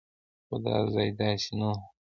خو 0.47 0.55
دا 0.65 0.75
ځای 0.93 1.09
داسې 1.19 1.51
نه 1.59 1.67
و. 1.71 1.75